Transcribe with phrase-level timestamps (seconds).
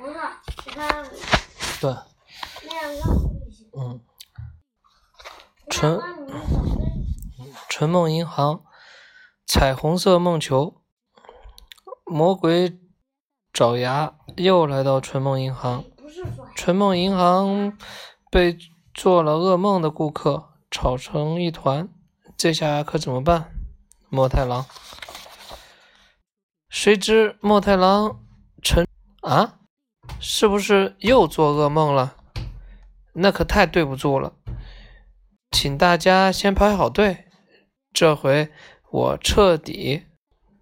[0.00, 0.14] 不是，
[1.78, 1.94] 对，
[3.76, 4.00] 嗯，
[5.68, 6.00] 纯
[7.68, 8.62] 纯梦银行，
[9.46, 10.80] 彩虹色梦球，
[12.06, 12.80] 魔鬼
[13.52, 15.84] 爪牙又来到纯梦银行。
[16.56, 17.76] 纯梦银行
[18.30, 18.56] 被
[18.94, 21.88] 做了噩梦的顾客吵成一团，
[22.38, 23.52] 这下可怎么办？
[24.08, 24.64] 莫太郎。
[26.70, 28.24] 谁知莫太郎
[28.62, 28.86] 沉
[29.20, 29.59] 啊，
[30.18, 32.16] 是不是又做噩梦了？
[33.12, 34.34] 那可太对不住了，
[35.50, 37.26] 请大家先排好队，
[37.92, 38.50] 这回
[38.90, 40.06] 我彻底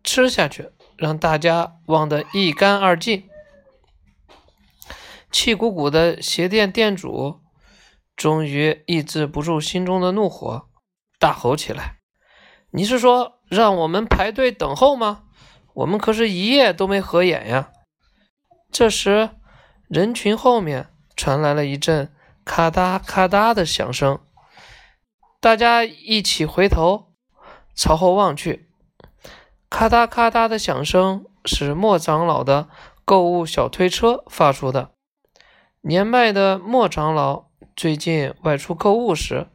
[0.03, 3.29] 吃下去，让大家忘得一干二净。
[5.31, 7.41] 气鼓鼓的鞋店店主
[8.17, 10.69] 终于抑制不住心中的怒火，
[11.19, 11.99] 大吼起来
[12.73, 15.25] ：“你是说让我们排队等候吗？
[15.75, 17.71] 我们可是一夜都没合眼呀！”
[18.73, 19.31] 这时，
[19.89, 22.13] 人群后面传来了一阵
[22.45, 24.21] 咔嗒咔嗒的响声，
[25.41, 27.15] 大家一起回头
[27.75, 28.69] 朝后望去，
[29.71, 32.69] 咔嗒咔嗒的响声是莫长老的
[33.07, 34.91] 购物小推车发出的。
[35.81, 39.49] 年迈的莫长老最近外出购物时，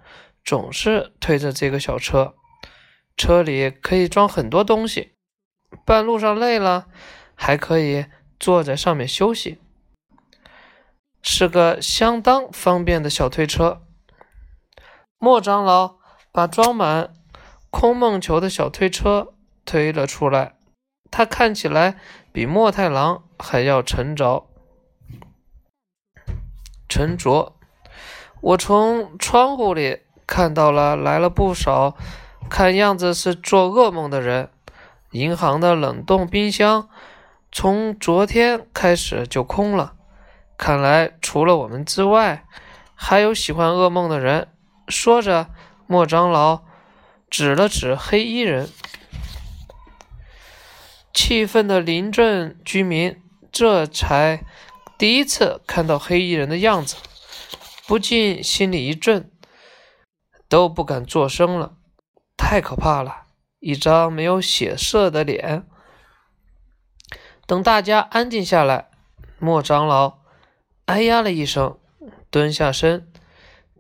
[0.44, 2.34] 总是推着这个小车，
[3.16, 5.14] 车里可以装很多东西，
[5.86, 6.88] 半路上累了，
[7.36, 8.08] 还可以
[8.40, 9.60] 坐在上面休息，
[11.24, 13.82] 是个相当方便的小推车。
[15.18, 15.96] 莫长老
[16.32, 17.14] 把装满
[17.72, 19.34] 空梦球的小推车
[19.66, 20.58] 推了出来，
[21.10, 21.98] 他看起来
[22.32, 24.48] 比莫太郎还要沉着。
[26.90, 27.56] 沉着。
[28.42, 31.96] 我从窗户里看到了来了不少，
[32.50, 34.50] 看样子是做噩梦的人。
[35.12, 36.90] 银行的冷冻冰箱
[37.52, 39.96] 从昨天开始就空了，
[40.58, 42.46] 看来除了我们之外，
[42.96, 44.50] 还有喜欢噩梦的人。
[44.88, 45.50] 说着，
[45.88, 46.64] 莫长老
[47.30, 48.70] 指了指黑衣人。
[51.14, 53.22] 气愤的邻镇居民
[53.52, 54.44] 这才
[54.98, 56.96] 第一次看到黑衣人的样子，
[57.88, 59.32] 不禁心里一震，
[60.50, 61.76] 都不敢作声了，
[62.36, 63.26] 太可怕了！
[63.60, 65.66] 一张没有血色的脸。
[67.46, 68.90] 等大家安静下来，
[69.40, 70.20] 莫长老
[70.86, 71.78] 哎呀了一声，
[72.30, 73.08] 蹲下身，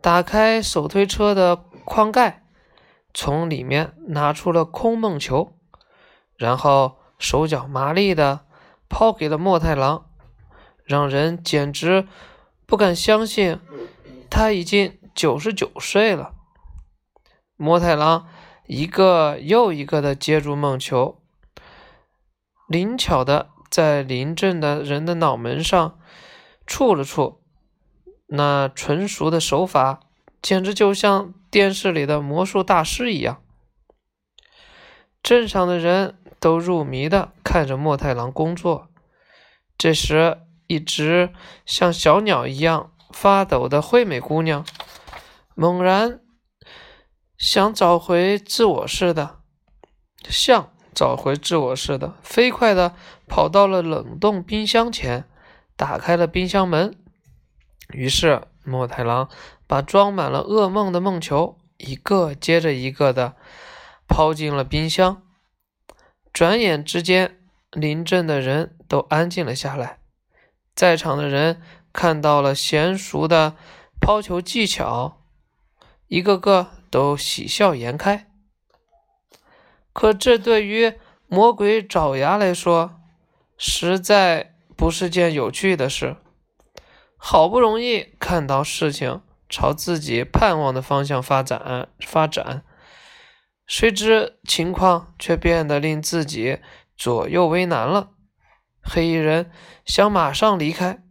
[0.02, 2.46] 打开手推车的筐盖，
[3.14, 5.58] 从里面拿出了空梦球，
[6.38, 8.46] 然后手脚麻利的
[8.88, 10.06] 抛给了莫太郎。
[10.86, 12.08] 让人简直
[12.66, 13.60] 不敢相信，
[14.30, 16.34] 他已经九十九岁了。
[17.56, 18.28] 莫太郎
[18.68, 21.22] 一个又一个的接住梦球，
[22.68, 25.98] 灵巧的在临阵的人的脑门上
[26.74, 27.40] 触了触，
[28.26, 30.00] 那纯熟的手法
[30.42, 33.44] 简直就像电视里的魔术大师一样。
[35.22, 38.90] 镇上的人都入迷的看着墨太郎工作。
[39.78, 41.32] 这时，一只
[41.64, 44.66] 像小鸟一样发抖的惠美姑娘，
[45.54, 46.22] 猛然
[47.38, 49.42] 想找回自我似的，
[50.28, 52.96] 像找回自我似的，飞快的
[53.28, 55.30] 跑到了冷冻冰箱前，
[55.76, 56.96] 打开了冰箱门。
[57.90, 59.30] 于是墨太郎
[59.68, 63.36] 把装满了噩梦的梦球一个接着一个的
[64.08, 65.22] 抛进了冰箱。
[66.32, 67.40] 转眼之间，
[67.72, 70.00] 临阵的人都安静了下来。
[70.74, 73.56] 在场的人看到了娴熟的
[74.00, 75.22] 抛球技巧，
[76.08, 78.32] 一个个都喜笑颜开。
[79.92, 80.94] 可这对于
[81.28, 83.00] 魔鬼爪牙来说，
[83.58, 84.53] 实在
[84.84, 86.18] 不是件有趣的事。
[87.16, 92.66] 好不容易看到事情朝自己盼望的方向发展，发展，
[93.66, 96.60] 谁知情况却变得令自己
[96.98, 98.10] 左右为难了。
[98.82, 99.50] 黑衣人
[99.86, 101.02] 想马上离开，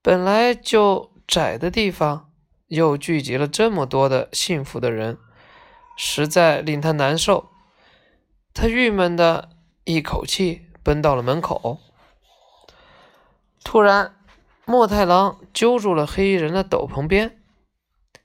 [0.00, 2.30] 本来就窄的地方，
[2.68, 5.18] 又聚集了这么多的幸福的人，
[5.98, 7.50] 实在令他难受。
[8.54, 9.50] 他郁闷的
[9.84, 11.82] 一口气奔到了门口。
[13.66, 14.14] 突然，
[14.64, 17.42] 莫太郎揪住了黑衣人的斗篷边：“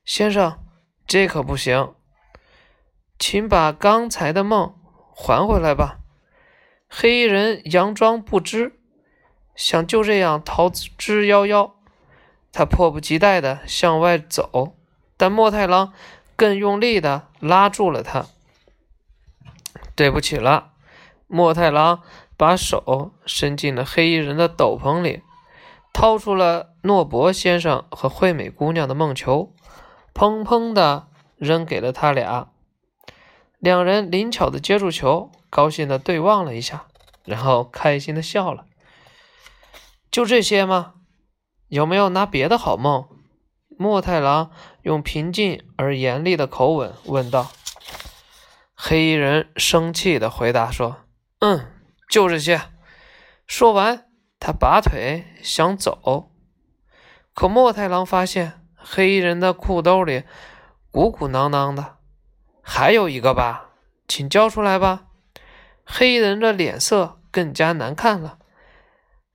[0.05, 0.59] 先生，
[1.07, 1.95] 这可不行，
[3.17, 4.75] 请把刚才的梦
[5.15, 5.97] 还回来吧。”
[6.87, 8.79] 黑衣人佯装不知，
[9.55, 11.71] 想就这样逃之夭夭。
[12.53, 14.77] 他迫不及待地向外走，
[15.17, 15.91] 但莫太郎
[16.35, 18.27] 更用力地拉住了他。
[19.95, 20.73] 对不起了，
[21.25, 22.03] 莫太郎
[22.37, 25.23] 把手伸进了黑衣人的斗篷里，
[25.93, 29.53] 掏出了诺伯先生和惠美姑娘的梦球，
[30.13, 31.07] 砰砰的
[31.37, 32.49] 扔给了他俩。
[33.59, 36.85] 两人灵巧的接住球，高兴的对望了一下，
[37.25, 38.65] 然后开心的笑了。
[40.09, 40.93] 就这些吗？
[41.67, 43.07] 有没有拿别的好梦？
[43.77, 44.51] 莫太郎
[44.81, 47.51] 用平静而严厉的口吻问道。
[48.75, 50.97] 黑衣人生气的回答说
[51.39, 51.71] ：“嗯，
[52.09, 52.61] 就这些。”
[53.45, 54.10] 说完。
[54.43, 56.31] 他拔腿想走，
[57.35, 60.23] 可莫太郎发现黑衣人的裤兜里
[60.89, 61.97] 鼓鼓囊囊的，
[62.63, 63.69] 还有一个吧，
[64.07, 65.05] 请交出来吧。
[65.85, 68.39] 黑衣人的脸色更加难看了，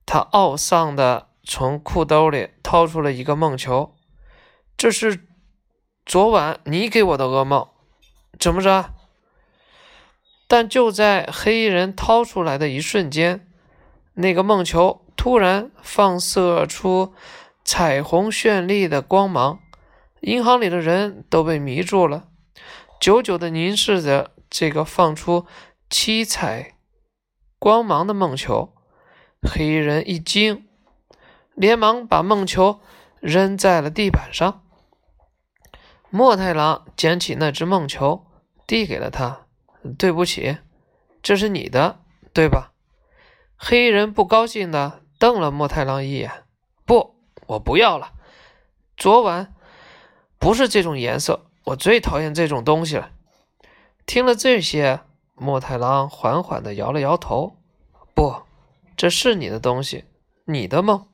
[0.05, 3.95] 他懊丧的从裤兜里掏出了一个梦球，
[4.75, 5.25] 这是
[6.05, 7.69] 昨晚你给我的噩梦，
[8.37, 8.93] 怎么着？
[10.49, 13.46] 但就在黑衣人掏出来的一瞬间。
[14.19, 17.13] 那个梦球突然放射出
[17.63, 19.59] 彩虹绚丽的光芒，
[20.21, 22.27] 银行里的人都被迷住了，
[22.99, 25.45] 久久地凝视着这个放出
[25.87, 26.73] 七彩
[27.59, 28.73] 光芒的梦球。
[29.43, 30.65] 黑衣人一惊，
[31.53, 32.79] 连忙把梦球
[33.19, 34.63] 扔在了地板上。
[36.09, 38.25] 莫太郎捡起那只梦球，
[38.65, 39.45] 递给了他
[39.99, 40.57] ：“对不起，
[41.21, 41.99] 这是你的，
[42.33, 42.73] 对吧？”
[43.57, 46.31] 黑衣人不高兴的瞪了莫太郎一眼
[46.85, 47.15] ：“不，
[47.47, 48.13] 我不要了。
[48.95, 49.53] 昨晚
[50.37, 53.11] 不是这种颜色，我最讨厌这种东西了。”
[54.05, 55.01] 听了这些，
[55.35, 57.57] 莫太郎缓缓的摇了摇头
[58.15, 58.43] ：“不，
[58.95, 60.05] 这是你的东西，
[60.45, 61.07] 你的梦，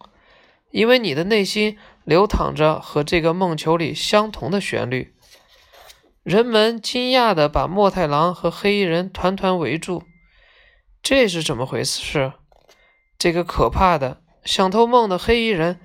[0.69, 5.15] 因为你的内心流淌着和这个梦球里相同的旋律。”
[6.23, 10.03] 人们惊讶的把莫太郎和黑衣人团团围住。
[11.03, 12.31] 这是怎么回事？
[13.19, 15.81] 这个可怕的想偷梦的黑衣人，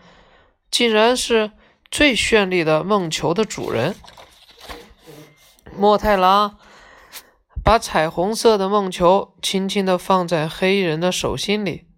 [0.71, 1.51] 竟然是
[1.91, 3.97] 最绚丽的梦球的主人。
[5.77, 6.57] 莫太郎
[7.65, 11.89] 把彩虹色的梦球轻轻地放在黑衣人的手心里，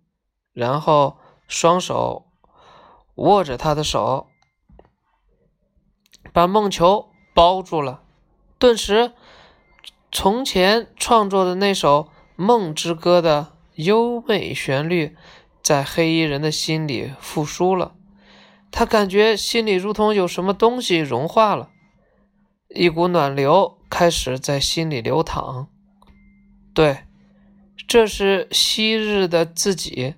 [0.54, 2.26] 然后双手
[3.16, 4.28] 握着他的手，
[6.32, 8.02] 把梦球包住了。
[8.58, 9.12] 顿时，
[10.10, 12.04] 从前创作的那首。
[12.40, 15.14] 《梦之歌》的优美旋律
[15.62, 17.94] 在黑衣人的心里复苏了，
[18.70, 21.68] 他感觉心里如同有什么东西融化了，
[22.74, 25.68] 一股暖流开始在心里流淌。
[26.72, 27.00] 对，
[27.86, 30.14] 这是昔日的自己，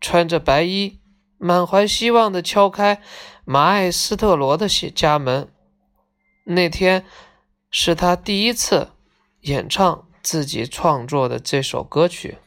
[0.00, 0.98] 穿着白衣，
[1.36, 3.02] 满怀希望地敲开
[3.44, 5.52] 马艾斯特罗的家门。
[6.44, 7.04] 那天
[7.70, 8.92] 是他第一次
[9.42, 10.03] 演唱。
[10.24, 12.38] 自己创作的这首歌曲，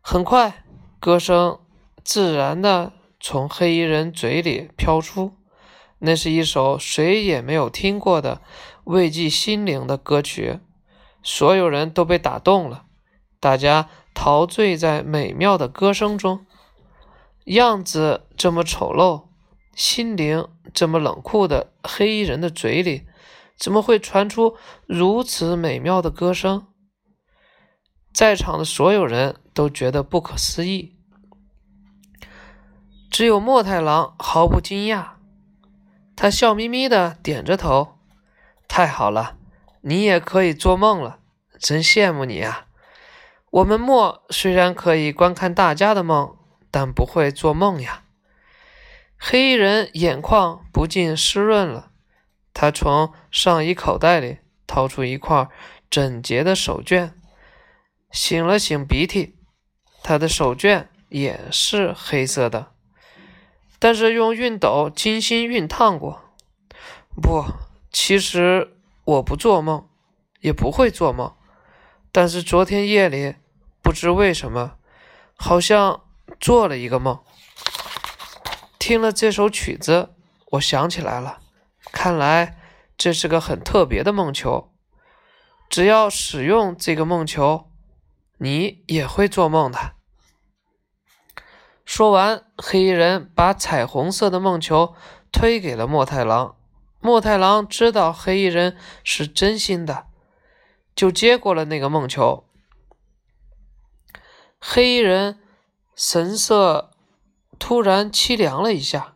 [0.00, 0.64] 很快，
[0.98, 1.60] 歌声
[2.02, 5.36] 自然的从黑衣人嘴里飘出。
[6.00, 8.40] 那是一首谁也没有听过的
[8.84, 10.58] 慰藉心灵的歌曲，
[11.22, 12.86] 所有人都被打动了，
[13.38, 16.44] 大家陶醉在美妙的歌声中。
[17.44, 19.26] 样子这么丑陋，
[19.76, 23.06] 心灵这么冷酷的黑衣人的嘴里。
[23.58, 24.56] 怎么会传出
[24.86, 26.66] 如此美妙的歌声？
[28.12, 30.96] 在场的所有人都觉得不可思议，
[33.10, 35.10] 只有墨太郎毫不惊讶。
[36.16, 37.98] 他笑眯眯的点着头
[38.66, 39.36] ：“太好了，
[39.82, 41.20] 你也可以做梦了，
[41.60, 42.66] 真羡慕你啊！
[43.50, 46.36] 我们墨虽然可以观看大家的梦，
[46.70, 48.02] 但不会做梦呀。”
[49.16, 51.87] 黑衣人眼眶不禁湿润了。
[52.52, 55.48] 他从上衣口袋里掏出一块
[55.88, 57.12] 整洁的手绢，
[58.12, 59.36] 擤了擤鼻涕。
[60.02, 62.72] 他的手绢也是黑色的，
[63.78, 66.22] 但是用熨斗精心熨烫过。
[67.20, 67.44] 不，
[67.90, 69.88] 其实我不做梦，
[70.40, 71.34] 也不会做梦。
[72.12, 73.34] 但是昨天夜里，
[73.82, 74.76] 不知为什么，
[75.34, 76.02] 好像
[76.40, 77.20] 做了一个梦。
[78.78, 80.10] 听了这首曲子，
[80.52, 81.40] 我想起来了。
[81.92, 82.58] 看来
[82.96, 84.72] 这是个很特别的梦球。
[85.68, 87.70] 只要使用这个梦球，
[88.38, 89.92] 你也会做梦的。
[91.84, 94.94] 说完，黑衣人把彩虹色的梦球
[95.30, 96.56] 推给了墨太郎。
[97.00, 100.06] 墨太郎知道黑衣人是真心的，
[100.96, 102.44] 就接过了那个梦球。
[104.58, 105.38] 黑衣人
[105.94, 106.90] 神色
[107.58, 109.14] 突然凄凉了一下。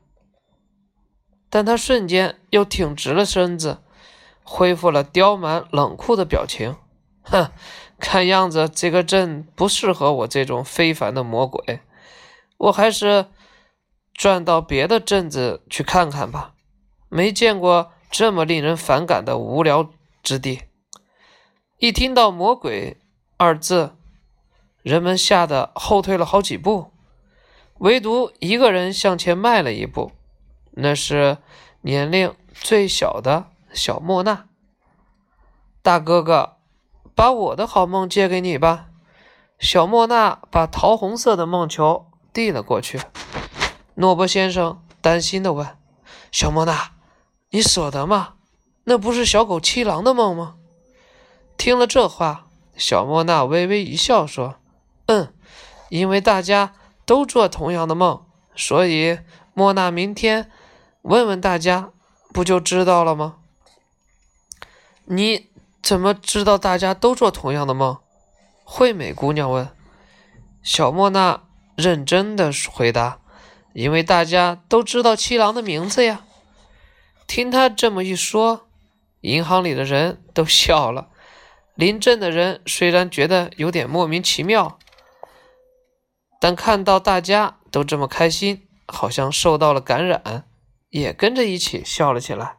[1.54, 3.82] 但他瞬间又挺直了身子，
[4.42, 6.76] 恢复了刁蛮冷酷的表情。
[7.24, 7.52] 哼，
[7.98, 11.80] 看样子这个镇不适合我这种非凡的魔鬼。
[12.56, 13.26] 我还是
[14.14, 16.54] 转到别的镇子去看看吧。
[17.10, 19.90] 没见过这么令人反感的无聊
[20.22, 20.62] 之地。
[21.76, 22.96] 一听到“魔鬼”
[23.36, 23.94] 二字，
[24.80, 26.92] 人们吓得后退了好几步，
[27.80, 30.12] 唯独一个人向前迈了一步，
[30.72, 31.38] 那是
[31.82, 34.46] 年龄最小的小莫娜。
[35.82, 36.56] 大哥哥，
[37.14, 38.86] 把我的好梦借给你吧。
[39.58, 43.00] 小莫娜把桃红色的梦球递了过去。
[43.94, 45.76] 诺伯先生担心地问
[46.32, 46.92] ：“小莫娜，
[47.50, 48.34] 你舍得吗？
[48.84, 50.56] 那不是小狗七郎的梦吗？”
[51.58, 54.56] 听了这话，小莫娜微微一笑，说
[55.06, 55.32] ：“嗯，
[55.90, 56.74] 因为大家
[57.04, 58.24] 都做同样的梦，
[58.56, 59.18] 所以
[59.54, 60.50] 莫娜明天
[61.02, 61.90] 问问大家，
[62.32, 63.36] 不就知道了吗？”
[65.06, 65.50] 你
[65.82, 67.98] 怎么知道大家都做同样的梦？
[68.64, 69.68] 惠美姑娘问。
[70.62, 71.42] 小莫娜
[71.76, 73.18] 认真的回答
[73.74, 76.24] ：“因为大家都知道七郎的名字呀。”
[77.26, 78.68] 听他这么一说，
[79.22, 81.08] 银行里的人都笑了。
[81.74, 84.78] 临阵的人虽然觉得有点莫名其妙，
[86.40, 90.44] 但看到大家都这么开心，好像受到了感染，
[90.92, 92.58] 也跟着一起笑了起来。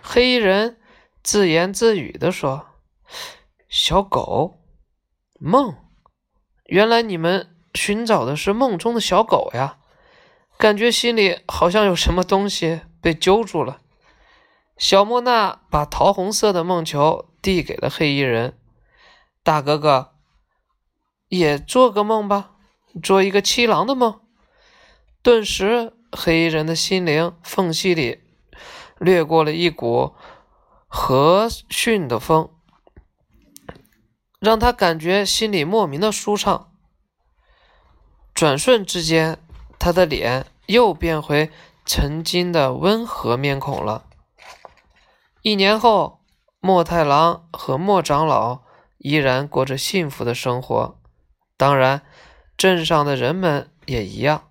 [0.00, 0.78] 黑衣人
[1.22, 2.68] 自言自语地说
[3.68, 4.60] ：“小狗
[5.40, 5.74] 梦，
[6.66, 9.78] 原来你们寻找的是梦中的小狗呀！
[10.56, 13.80] 感觉心里好像有什么东西被揪住了。”
[14.78, 17.24] 小莫娜把桃红色的梦球。
[17.40, 18.58] 递给了黑衣人，
[19.44, 20.16] 大哥哥，
[21.28, 22.56] 也做个梦吧，
[23.00, 24.20] 做一个七郎的梦。
[25.22, 28.20] 顿时，黑衣人的心灵缝隙里
[28.98, 30.14] 掠过了一股
[30.86, 32.50] 和煦的风，
[34.38, 36.72] 让他感觉心里莫名的舒畅。
[38.34, 39.38] 转瞬之间，
[39.78, 41.50] 他的脸又变回
[41.84, 44.06] 曾经的温和面孔了。
[45.42, 46.18] 一年后。
[46.60, 48.62] 莫太郎和莫长老
[48.98, 50.98] 依然过着幸福的生活，
[51.56, 52.02] 当然，
[52.56, 54.47] 镇上的人们也一样。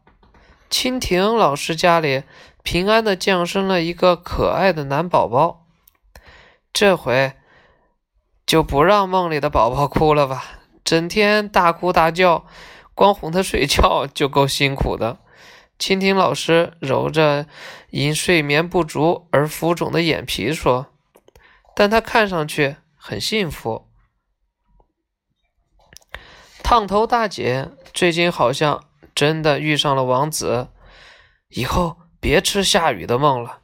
[0.70, 2.24] 蜻蜓老师家里
[2.64, 5.66] 平安的降生了一个可爱的男宝宝，
[6.74, 7.34] 这回
[8.46, 10.44] 就不让梦里的宝宝哭了吧？
[10.84, 12.46] 整天大哭大叫，
[12.94, 15.20] 光哄他睡觉就够辛苦的。
[15.80, 17.46] 蜻蜓老师揉着
[17.92, 20.88] 因睡眠不足而浮肿的眼皮说。
[21.76, 23.88] 但他看上去很幸福。
[26.64, 28.87] 烫头大姐最近好像
[29.18, 30.68] 真的遇上了王子，
[31.50, 33.62] 以后别吃下雨的梦了。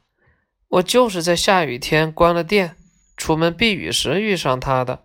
[0.66, 2.74] 我就是在下雨天关了店，
[3.16, 5.04] 出门避雨时遇上他的，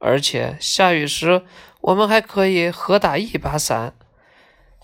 [0.00, 1.44] 而且下雨时
[1.80, 3.94] 我们还可以合打一把伞。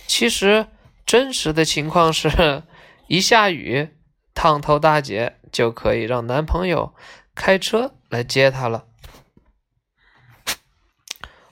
[0.06, 0.68] 其实
[1.04, 2.62] 真实的情况是，
[3.08, 3.88] 一下雨，
[4.32, 6.94] 烫头大姐就可以让男朋友。
[7.34, 8.84] 开车来接他了。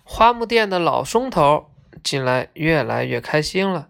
[0.04, 1.67] 花木店的老松头
[2.02, 3.88] 近来越来越开心了。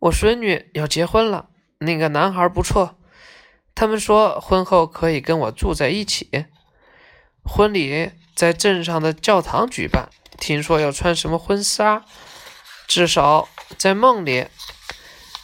[0.00, 2.98] 我孙女要结婚了，那个男孩不错，
[3.74, 6.46] 他们说婚后可以跟我住在一起。
[7.44, 10.08] 婚礼在镇上的教堂举办，
[10.38, 12.04] 听说要穿什么婚纱，
[12.86, 14.46] 至少在梦里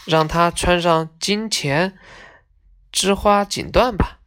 [0.06, 1.98] 让她穿上金钱
[2.92, 4.20] 织花锦缎吧。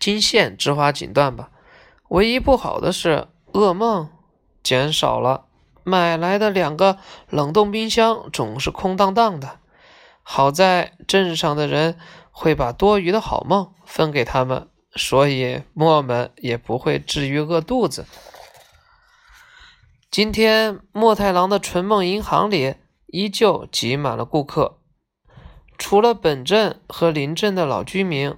[0.00, 1.50] 金线织花锦缎吧。
[2.08, 4.10] 唯一不好的是，噩梦
[4.62, 5.46] 减少了。
[5.84, 6.98] 买来的两个
[7.30, 9.60] 冷冻冰箱总是空荡荡的。
[10.22, 11.98] 好在镇上的人
[12.30, 18.06] 会把多余的好梦分给他们，所以墨们也不会至于饿肚子。
[20.10, 22.74] 今天墨太郎的纯梦银行里
[23.06, 24.78] 依旧挤满了顾客，
[25.76, 28.34] 除了本镇和邻镇的老居民。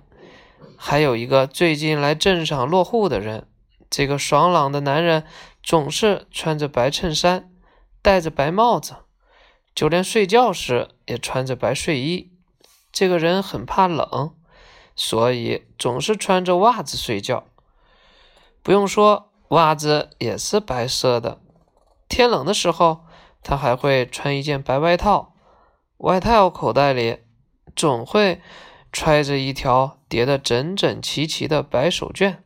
[0.79, 3.47] 还有一个最近来镇上落户的人，
[3.89, 5.25] 这个爽朗的男人
[5.67, 7.51] 总是穿着白衬衫，
[8.01, 8.99] 戴着白帽子，
[9.75, 12.33] 就连睡觉时也穿着白睡衣。
[12.93, 14.37] 这个人很怕冷，
[14.95, 17.49] 所以总是穿着袜子睡觉。
[18.63, 21.41] 不用说，袜子也是白色的。
[22.09, 23.05] 天冷的时候，
[23.43, 25.35] 他还会穿一件白外套，
[25.97, 27.25] 外套口袋里
[27.75, 28.41] 总会。
[28.93, 32.37] 揣着一条叠得整整齐齐的白手绢，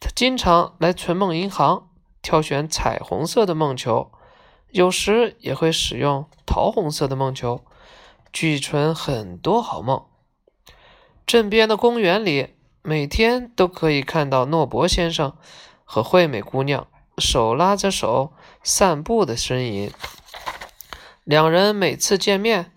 [0.00, 1.90] 他经常来存梦银行
[2.24, 4.10] 挑选彩虹色的梦球，
[4.70, 7.60] 有时也会使用桃红色的梦球，
[8.32, 10.06] 聚存很多好梦。
[11.26, 15.34] 镇边的公园里，每天都可以看到诺伯先生
[15.84, 16.86] 和惠美姑娘
[17.18, 19.92] 手拉着手散步的身影。
[21.24, 22.72] 两人每次见面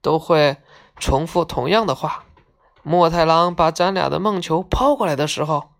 [0.00, 0.56] 都会
[0.98, 2.24] 重复同样的话。
[2.82, 5.70] 莫太郎把咱俩的梦球抛过来的时候，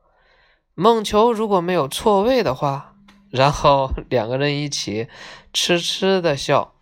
[0.75, 2.96] 梦球如果没有错位的话，
[3.37, 5.09] 然后两个人一起
[5.52, 6.73] 痴痴的笑。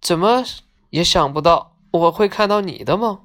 [0.00, 0.44] 怎么
[0.90, 3.20] 也想不到我会看到你的梦。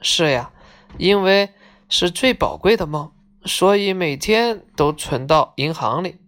[0.00, 0.52] 是呀，
[0.98, 1.52] 因为
[1.88, 3.10] 是最宝贵的梦，
[3.44, 6.20] 所以每天都存到银行里。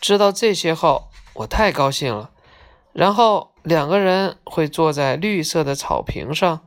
[0.00, 2.30] 知道这些后，我太高兴了。
[2.92, 6.60] 然后两个人会坐在绿色的草坪上，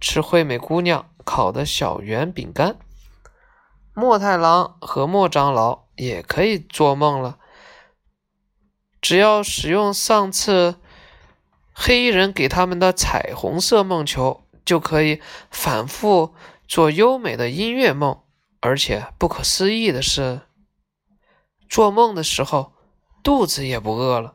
[0.00, 2.76] 吃惠美姑娘烤的小圆饼干。
[3.94, 7.38] 莫太郎和莫长老也可以做梦了，
[9.02, 10.76] 只要使用上次
[11.74, 16.34] 黑衣人给他们的彩虹色梦球，就可以反复
[16.66, 18.18] 做优美的音乐梦。
[18.60, 20.40] 而且不可思议的是，
[21.68, 22.72] 做梦的时候
[23.22, 24.34] 肚子也不饿了。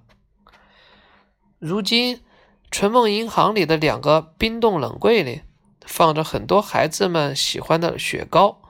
[1.57, 2.24] 如今，
[2.69, 5.41] 春梦银行里的两个冰冻冷柜里
[5.86, 8.62] 放着很多孩子们喜欢的雪糕。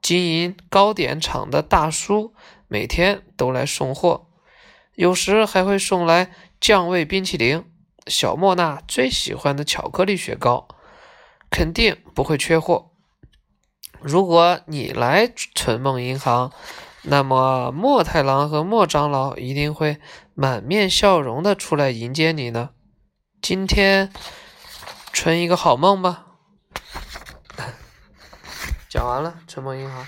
[0.00, 2.32] 经营糕点厂的大叔
[2.66, 4.28] 每天都来送货，
[4.94, 7.64] 有时还会送来酱味冰淇淋、
[8.06, 10.68] 小莫娜最喜欢的巧克力雪糕，
[11.50, 12.92] 肯定不会缺货。
[14.00, 16.52] 如果你来春梦银行，
[17.02, 19.98] 那么莫太郎和莫长老一定会
[20.34, 22.70] 满面笑容的出来迎接你呢。
[23.42, 24.12] 今天
[25.12, 26.27] 存一个好梦吧。
[28.88, 30.06] 讲完了，存梦银行。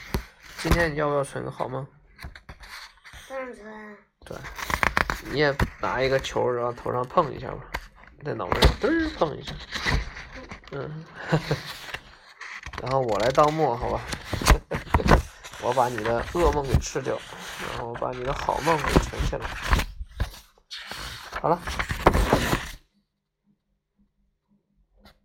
[0.63, 1.87] 今天你要不要存个好梦？
[3.29, 3.97] 上存。
[4.25, 4.35] 对，
[5.31, 7.59] 你也拿一个球，然后头上碰一下吧，
[8.25, 9.53] 在脑门上嘚儿碰一下。
[10.73, 11.05] 嗯，
[12.83, 14.01] 然后我来当墨，好吧？
[15.61, 17.19] 我把你的噩梦给吃掉，
[17.73, 19.47] 然后把你的好梦给存起来。
[21.43, 21.61] 好了。